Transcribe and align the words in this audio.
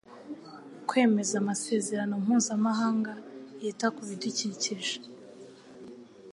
kwemeza 0.87 1.33
amasezerano 1.41 2.13
mpuzamahanga 2.23 3.13
yita 3.61 3.87
kubidukikije 3.95 4.95